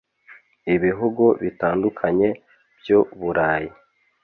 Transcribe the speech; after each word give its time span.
Ibihugu 0.75 1.23
bitandukanye 1.41 2.29
by 2.79 2.89
Uburayi 2.99 3.69